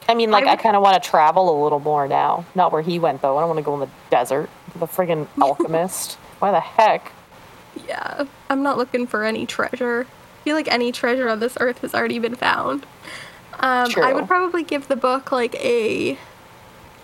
[0.09, 2.44] I mean, like I, would- kind of want to travel a little more now.
[2.55, 3.37] Not where he went though.
[3.37, 4.48] I don't want to go in the desert.
[4.77, 6.14] The friggin' alchemist.
[6.38, 7.12] Why the heck?
[7.87, 10.07] Yeah, I'm not looking for any treasure.
[10.09, 12.87] I feel like any treasure on this earth has already been found.
[13.61, 16.12] Um, I would probably give the book like a.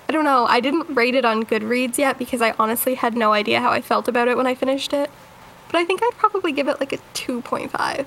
[0.09, 0.47] I don't know.
[0.47, 3.81] I didn't rate it on Goodreads yet because I honestly had no idea how I
[3.83, 5.11] felt about it when I finished it.
[5.74, 8.06] But I think I'd probably give it like a 2.5.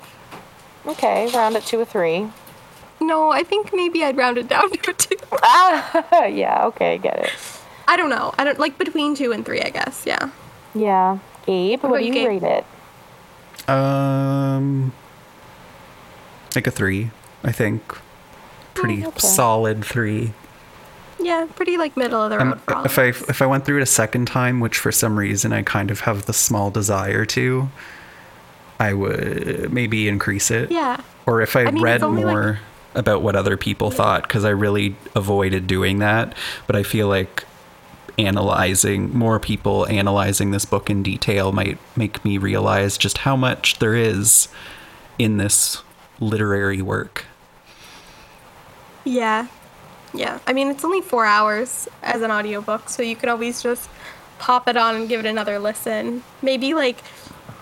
[0.86, 2.26] Okay, round it to a three.
[2.98, 5.16] No, I think maybe I'd round it down to a 2.
[5.42, 6.64] Ah, yeah.
[6.68, 7.30] Okay, I get it.
[7.86, 8.32] I don't know.
[8.38, 10.04] I don't like between 2 and 3, I guess.
[10.06, 10.30] Yeah.
[10.74, 12.42] Yeah, Gabe, what, about do you, you Gabe?
[12.42, 12.64] rate
[13.68, 13.68] it?
[13.68, 14.94] Um,
[16.54, 17.10] like a three,
[17.44, 17.82] I think.
[18.72, 19.18] Pretty okay.
[19.18, 20.32] solid three.
[21.20, 23.78] Yeah, pretty like middle of the Um, road all if I if I went through
[23.78, 27.24] it a second time, which for some reason I kind of have the small desire
[27.26, 27.68] to,
[28.78, 30.70] I would maybe increase it.
[30.70, 31.00] Yeah.
[31.26, 32.58] Or if I, I mean, read only, like- more
[32.94, 36.34] about what other people thought, because I really avoided doing that.
[36.66, 37.44] But I feel like
[38.16, 43.78] analyzing more people analyzing this book in detail might make me realize just how much
[43.78, 44.48] there is
[45.18, 45.82] in this
[46.18, 47.26] literary work.
[49.04, 49.46] Yeah.
[50.14, 50.38] Yeah.
[50.46, 53.88] I mean, it's only four hours as an audiobook, so you can always just
[54.38, 56.22] pop it on and give it another listen.
[56.42, 56.98] Maybe like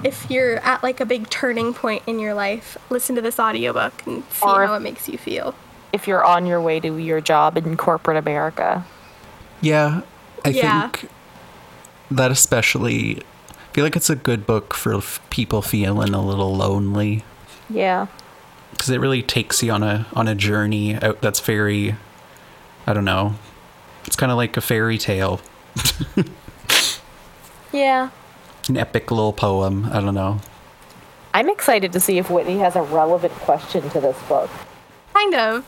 [0.05, 4.07] if you're at like a big turning point in your life, listen to this audiobook
[4.07, 5.55] and see Or how it makes you feel.
[5.93, 8.85] If you're on your way to your job in corporate America.
[9.61, 10.03] Yeah,
[10.45, 10.83] I Yeah.
[10.91, 11.09] think
[12.11, 16.55] that especially I feel like it's a good book for f- people feeling a little
[16.55, 17.25] lonely
[17.69, 18.07] Yeah.
[18.71, 21.97] because it really takes you on a on a journey out that's very
[22.87, 23.35] I don't know.
[24.07, 25.41] It's kind of like a fairy tale,
[27.73, 28.11] Yeah.
[28.69, 29.87] an epic little poem.
[29.93, 30.41] I don't know.
[31.35, 34.49] I'm excited to see if Whitney has a relevant question to this book.
[35.13, 35.67] Kind of.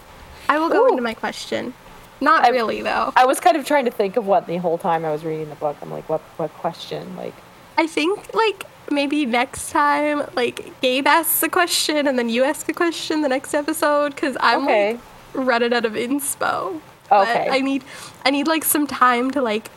[0.49, 0.89] I will go Ooh.
[0.89, 1.75] into my question.
[2.21, 3.13] Not I- really though.
[3.17, 5.49] I was kind of trying to think of what the whole time I was reading
[5.51, 5.77] the book.
[5.83, 7.17] I'm like, what what question?
[7.17, 7.35] Like,
[7.77, 12.69] I think like maybe next time like Gabe asks a question and then you ask
[12.69, 14.93] a question the next episode because I'm Okay.
[14.95, 15.01] like
[15.35, 16.81] running out of inspo.
[17.11, 17.49] But Okay.
[17.51, 17.85] I need
[18.25, 19.71] I need like some time to like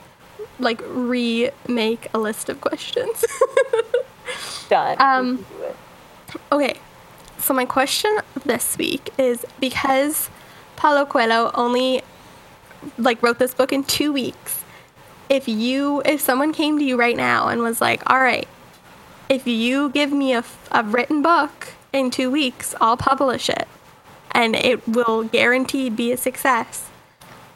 [0.60, 3.26] like remake a list of questions.
[4.70, 4.98] done.
[5.00, 5.76] Um, We can do it.
[6.52, 6.80] okay.
[7.40, 8.16] So my question
[8.46, 10.30] this week is because
[10.76, 12.04] Paulo Coelho only
[12.98, 14.64] like wrote this book in 2 weeks.
[15.30, 18.48] If you if someone came to you right now and was like, "All right,
[19.30, 23.68] if you give me a, a written book in 2 weeks, I'll publish it
[24.34, 26.91] and it will guaranteed be a success."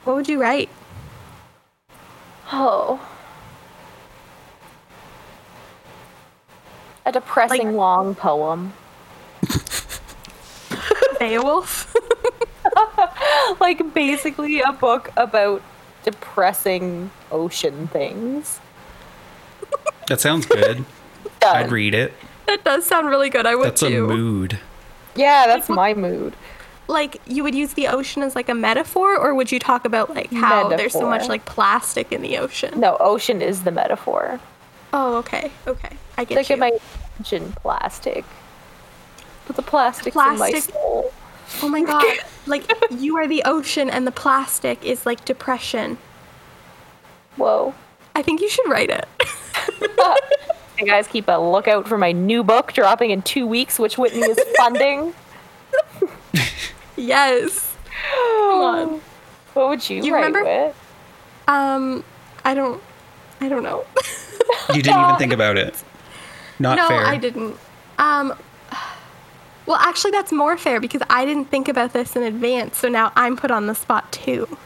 [0.05, 0.69] What would you write?
[2.51, 3.01] Oh.
[7.05, 8.73] A depressing Like- long poem.
[11.19, 11.93] Beowulf?
[13.59, 15.61] Like basically a book about
[16.03, 18.59] depressing ocean things.
[20.07, 20.83] That sounds good.
[21.45, 22.13] I'd read it.
[22.47, 23.45] that does sound really good.
[23.45, 24.59] I would That's a mood.
[25.15, 26.35] Yeah, that's my mood.
[26.87, 30.13] Like you would use the ocean as like a metaphor or would you talk about
[30.13, 34.39] like how there's so much like plastic in the ocean No, ocean is the metaphor.
[34.93, 36.71] oh okay okay i get Like you in my
[37.19, 38.23] mention plastic.
[39.47, 41.11] But the plastic's in my Plastic- soul.
[41.63, 42.03] oh my god
[42.45, 45.97] like you are the ocean and the plastic is like depression
[47.37, 47.73] Whoa.
[48.15, 49.07] i think you should write it
[50.77, 54.19] Hey guys, keep a lookout for my new book dropping in two weeks, which Whitney
[54.23, 55.13] is funding.
[56.97, 57.75] yes
[58.11, 59.01] come on
[59.53, 60.75] What would you, You write remember- with?
[61.47, 62.03] um
[62.43, 62.81] i don't
[63.41, 63.85] i don't know
[64.73, 65.75] You didn't even think about it.
[66.59, 67.05] Not no fair.
[67.05, 67.55] i didn't
[67.99, 68.33] um
[69.65, 73.11] well actually that's more fair because i didn't think about this in advance so now
[73.15, 74.57] i'm put on the spot too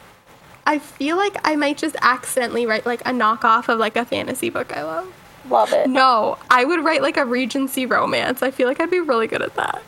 [0.66, 4.50] i feel like i might just accidentally write like a knockoff of like a fantasy
[4.50, 5.12] book i love
[5.48, 5.88] Love it.
[5.88, 9.42] no i would write like a regency romance i feel like i'd be really good
[9.42, 9.82] at that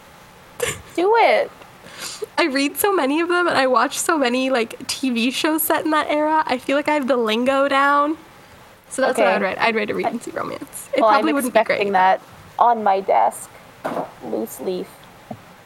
[0.95, 1.51] Do it.
[2.39, 5.85] I read so many of them and i watch so many like tv shows set
[5.85, 8.17] in that era i feel like i have the lingo down
[8.89, 11.55] so that's what i'd write i'd write a regency romance it well, probably I'm wouldn't
[11.55, 12.21] be expecting great that
[12.59, 13.51] on my desk,
[14.25, 14.89] loose leaf,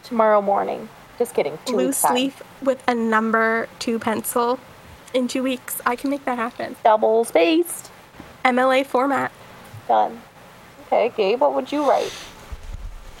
[0.03, 0.89] tomorrow morning.
[1.17, 1.57] Just kidding.
[1.65, 2.15] Two loose time.
[2.15, 4.59] leaf with a number two pencil
[5.13, 5.81] in two weeks.
[5.85, 6.75] I can make that happen.
[6.83, 7.91] double spaced.
[8.43, 9.31] MLA format.
[9.87, 10.21] Done.
[10.85, 12.13] Okay, Gabe, what would you write?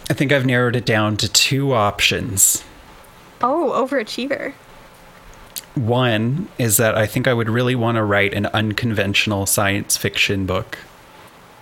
[0.09, 2.63] I think I've narrowed it down to two options.
[3.41, 4.53] Oh, overachiever.
[5.75, 10.45] One is that I think I would really want to write an unconventional science fiction
[10.47, 10.79] book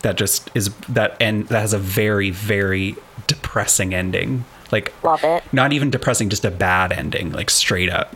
[0.03, 2.95] that just is that and that has a very very
[3.27, 4.45] depressing ending.
[4.71, 5.43] Like Love it.
[5.51, 8.15] not even depressing, just a bad ending, like straight up.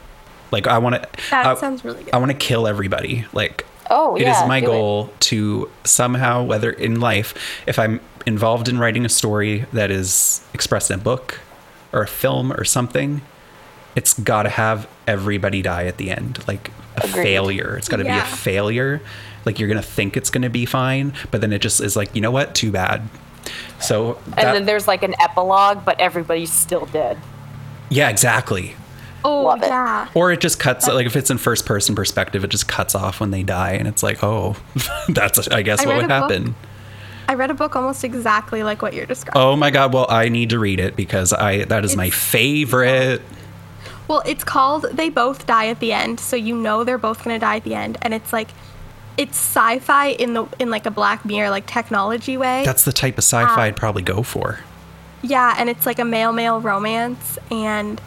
[0.51, 2.13] Like I want to That I, sounds really good.
[2.13, 3.25] I want to kill everybody.
[3.33, 4.69] Like Oh, it is yeah, my do it.
[4.69, 7.33] goal to somehow whether in life
[7.67, 11.39] if I'm involved in writing a story that is expressed in a book
[11.91, 13.21] or a film or something,
[13.95, 17.23] it's got to have everybody die at the end, like a Agreed.
[17.23, 17.75] failure.
[17.77, 19.01] It's got to be a failure.
[19.45, 22.21] Like you're gonna think it's gonna be fine, but then it just is like, you
[22.21, 22.53] know what?
[22.53, 23.01] Too bad.
[23.79, 27.17] So And then there's like an epilogue, but everybody's still dead.
[27.89, 28.75] yeah, exactly.
[29.23, 29.67] oh, love it.
[29.69, 30.07] yeah.
[30.13, 33.19] Or it just cuts like if it's in first person perspective, it just cuts off
[33.21, 34.55] when they die, and it's like, oh,
[35.09, 36.55] that's I guess I what would a book- happen.
[37.29, 39.41] I read a book almost exactly like what you're describing.
[39.41, 39.93] Oh my god!
[39.93, 43.21] Well, I need to read it because I that is my It's- favorite.
[44.09, 47.37] Well, it's called They Both Die at the End, so you know they're both gonna
[47.37, 48.49] die at the end, and it's like
[49.17, 52.63] it's sci-fi in the in like a Black Mirror like technology way.
[52.65, 54.61] That's the type of sci-fi um, I'd probably go for.
[55.21, 58.01] yeah, and it's like a male male romance, and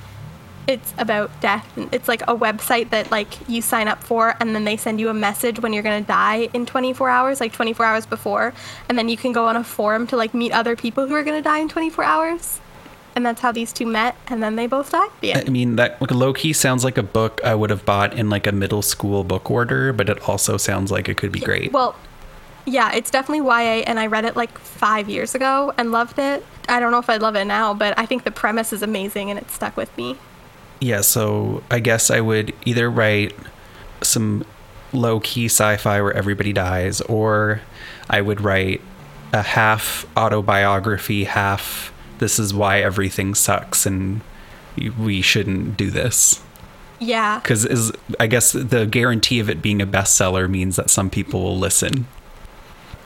[0.66, 1.70] it's about death.
[1.92, 5.08] It's like a website that like you sign up for, and then they send you
[5.08, 8.54] a message when you're gonna die in 24 hours, like 24 hours before,
[8.88, 11.22] and then you can go on a forum to like meet other people who are
[11.22, 12.60] gonna die in 24 hours.
[13.14, 15.76] And that's how these two met, and then they both died at the I mean,
[15.76, 18.52] that like, low key sounds like a book I would have bought in like a
[18.52, 21.72] middle school book order, but it also sounds like it could be great.
[21.72, 21.94] Well,
[22.64, 26.44] yeah, it's definitely YA, and I read it like five years ago and loved it.
[26.68, 29.30] I don't know if I'd love it now, but I think the premise is amazing
[29.30, 30.16] and it stuck with me.
[30.80, 33.34] Yeah, so I guess I would either write
[34.00, 34.44] some
[34.92, 37.60] low key sci fi where everybody dies, or
[38.08, 38.80] I would write
[39.32, 41.91] a half autobiography, half
[42.22, 44.20] this is why everything sucks and
[44.96, 46.40] we shouldn't do this.
[47.00, 47.40] Yeah.
[47.40, 51.42] Because is I guess the guarantee of it being a bestseller means that some people
[51.42, 52.06] will listen.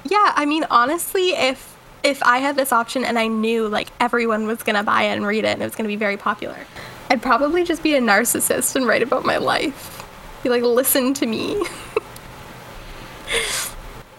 [0.05, 4.47] Yeah, I mean, honestly, if if I had this option and I knew like everyone
[4.47, 6.59] was gonna buy it and read it and it was gonna be very popular,
[7.09, 10.05] I'd probably just be a narcissist and write about my life.
[10.43, 11.65] Be like, listen to me.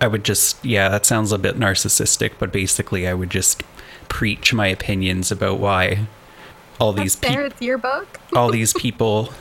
[0.02, 3.64] I would just, yeah, that sounds a bit narcissistic, but basically, I would just
[4.10, 6.08] preach my opinions about why
[6.80, 8.20] all these people, your book.
[8.36, 9.34] all these people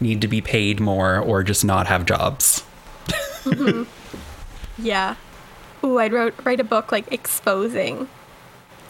[0.00, 2.64] need to be paid more or just not have jobs.
[3.44, 3.84] Mm-hmm.
[4.82, 5.16] Yeah.
[5.84, 8.08] Ooh, I'd wrote, write a book like exposing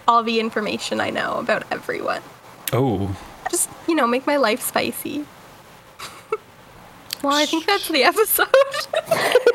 [0.07, 2.23] all the information I know about everyone.
[2.73, 3.17] Oh,
[3.51, 5.25] Just, you know, make my life spicy.
[7.23, 8.49] well, I think that's the episode.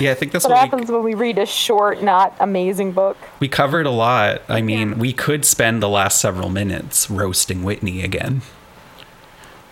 [0.00, 2.92] yeah, I think that's What what, we, happens when we read a short, not amazing
[2.92, 3.16] book?
[3.40, 4.42] we covered a lot.
[4.48, 4.94] I mean, Yeah.
[4.96, 8.42] we could spend the last several minutes roasting Whitney again.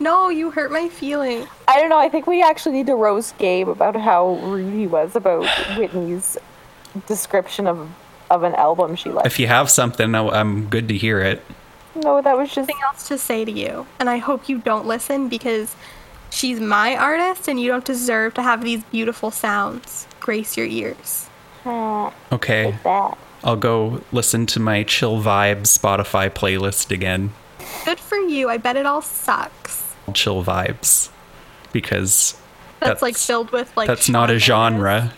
[0.00, 1.46] no, you hurt my feelings.
[1.68, 1.98] I don't know.
[1.98, 5.46] I think we actually need to roast Gabe about how rude he was about
[5.78, 6.36] Whitney's
[7.06, 7.88] description of
[8.30, 9.26] of an album she liked.
[9.26, 11.42] If you have something, I- I'm good to hear it.
[11.94, 14.86] no, that was just something else to say to you, and I hope you don't
[14.86, 15.76] listen because
[16.30, 21.28] she's my artist, and you don't deserve to have these beautiful sounds grace your ears.
[22.32, 22.74] Okay.
[23.44, 27.34] I'll go listen to my chill vibes Spotify playlist again.
[27.84, 28.48] Good for you.
[28.48, 29.94] I bet it all sucks.
[30.14, 31.10] Chill vibes,
[31.72, 32.38] because
[32.80, 33.86] That's, like filled with like.
[33.86, 35.12] that's not a genre.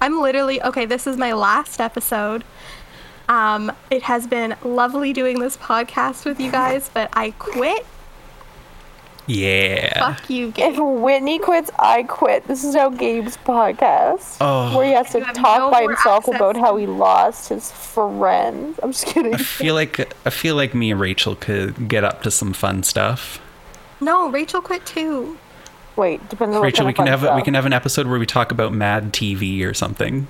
[0.00, 0.86] I'm literally okay.
[0.86, 2.44] This is my last episode.
[3.28, 7.84] Um, it has been lovely doing this podcast with you guys, but I quit.
[9.26, 10.12] Yeah.
[10.14, 10.72] Fuck you, Gabe.
[10.74, 12.46] If Whitney quits, I quit.
[12.48, 14.76] This is how Gabe's podcast, Oh.
[14.76, 18.78] where he has to talk no by himself access about how he lost his friend.
[18.82, 19.34] I'm just kidding.
[19.34, 22.82] I feel like I feel like me and Rachel could get up to some fun
[22.82, 23.40] stuff.
[24.00, 25.38] No, Rachel quit too.
[25.94, 27.66] Wait, depends on what Rachel, kind we of can fun have a, we can have
[27.66, 30.26] an episode where we talk about Mad TV or something.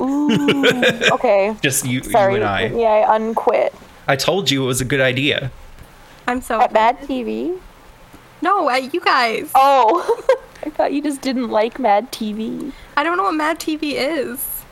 [0.00, 0.30] Ooh,
[1.12, 1.56] okay.
[1.62, 2.62] Just you, Sorry, you and I.
[2.64, 3.74] Whitney, I unquit.
[4.06, 5.50] I told you it was a good idea.
[6.28, 7.58] I'm so At Mad TV?
[8.42, 9.50] No, uh, you guys.
[9.54, 12.72] Oh, I thought you just didn't like Mad TV.
[12.96, 14.62] I don't know what Mad TV is.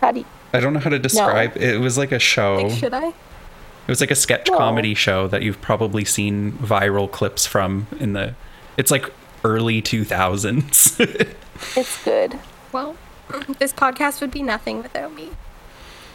[0.00, 0.26] How do you?
[0.52, 1.56] I don't know how to describe.
[1.56, 2.56] It was like a show.
[2.56, 3.08] Like, should I?
[3.08, 4.58] It was like a sketch No.
[4.58, 8.34] comedy show that you've probably seen viral clips from in the.
[8.76, 9.10] It's like
[9.44, 11.34] early 2000s.
[11.76, 12.38] It's good.
[12.72, 12.96] Well,
[13.60, 15.30] this podcast would be nothing without me.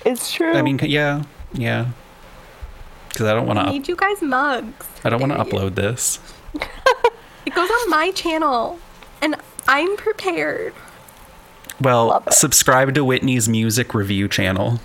[0.06, 0.54] It's true.
[0.54, 1.88] I mean, yeah, yeah.
[3.08, 3.72] Because I don't want I to.
[3.72, 4.86] need you guys mugs.
[5.06, 6.20] I don't want to upload this.
[7.46, 8.80] It goes on my channel,
[9.22, 9.36] and
[9.68, 10.74] I'm prepared.
[11.80, 14.80] Well, subscribe to Whitney's music review channel.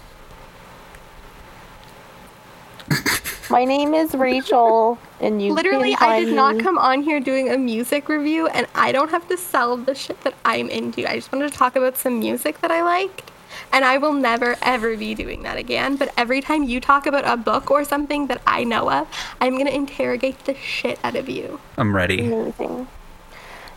[3.50, 7.20] My name is Rachel, and you Literally, can I find did not come on here
[7.20, 11.10] doing a music review, and I don't have to sell the shit that I'm into.
[11.10, 13.31] I just wanted to talk about some music that I liked,
[13.72, 15.96] and I will never ever be doing that again.
[15.96, 19.08] But every time you talk about a book or something that I know of,
[19.40, 21.60] I'm gonna interrogate the shit out of you.
[21.76, 22.26] I'm ready.
[22.26, 22.88] Amazing.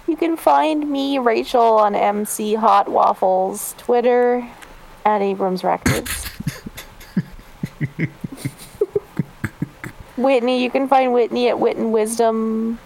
[0.07, 4.47] You can find me, Rachel, on MC Hot Waffles Twitter
[5.03, 6.25] at Abrams Records.
[10.17, 12.79] Whitney, you can find Whitney at Witten Wisdom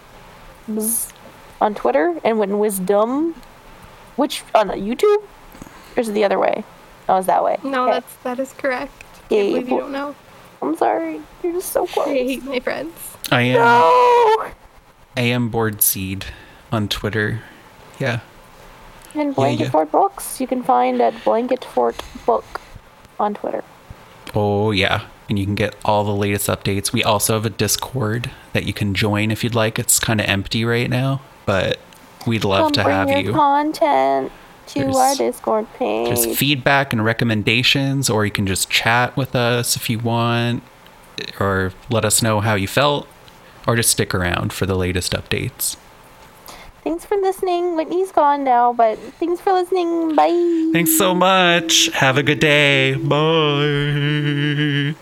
[1.60, 3.34] on Twitter and Witten Wisdom,
[4.16, 5.22] which on YouTube,
[5.96, 6.64] or is it the other way?
[7.10, 7.58] Oh, it's that way.
[7.64, 7.92] No, Okay.
[7.94, 8.92] that's that is correct.
[9.28, 10.14] Can't Yeah, believe you you- don't know.
[10.62, 11.20] I'm sorry.
[11.42, 12.92] You're just so I hate my friends.
[13.32, 14.46] I am No.
[15.16, 16.26] I am board seed
[16.70, 17.40] on Twitter.
[17.98, 18.20] Yeah.
[19.14, 19.70] And Yeah, Blanket yeah.
[19.70, 22.60] Fort Books, you can find at Blanket Fort Book
[23.18, 23.64] on Twitter.
[24.34, 25.02] Oh yeah.
[25.28, 26.92] and you can get all the latest updates.
[26.92, 29.78] We also have a Discord that you can join if you'd like.
[29.78, 31.78] It's kind of empty right now, but
[32.26, 33.32] we'd love Come to bring have your you.
[33.32, 34.32] content
[34.70, 36.08] to There's- our Discord page.
[36.08, 40.62] There's feedback and recommendations, or you can just chat with us if you want,
[41.38, 43.06] or let us know how you felt,
[43.66, 45.76] or just stick around for the latest updates.
[46.82, 47.76] Thanks for listening.
[47.76, 50.14] Whitney's gone now, but thanks for listening.
[50.14, 50.70] Bye.
[50.72, 51.90] Thanks so much.
[51.92, 52.94] Have a good day.
[52.94, 54.94] Bye.